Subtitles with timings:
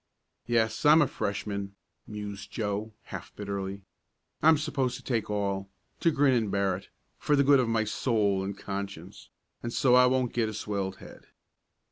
[0.47, 1.75] "Yes, I'm a Freshman,"
[2.07, 3.83] mused Joe, half bitterly.
[4.41, 6.89] "I'm supposed to take it all to grin and bear it
[7.19, 9.29] for the good of my soul and conscience,
[9.61, 11.27] and so that I won't get a swelled head.